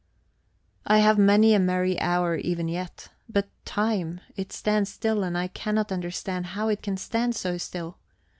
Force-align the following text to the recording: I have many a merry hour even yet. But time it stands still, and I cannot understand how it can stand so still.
I 0.87 0.97
have 0.97 1.19
many 1.19 1.53
a 1.53 1.59
merry 1.59 1.99
hour 2.01 2.35
even 2.35 2.67
yet. 2.67 3.09
But 3.29 3.49
time 3.65 4.19
it 4.35 4.51
stands 4.51 4.91
still, 4.91 5.21
and 5.21 5.37
I 5.37 5.47
cannot 5.49 5.91
understand 5.91 6.47
how 6.57 6.69
it 6.69 6.81
can 6.81 6.97
stand 6.97 7.35
so 7.35 7.59
still. 7.59 7.99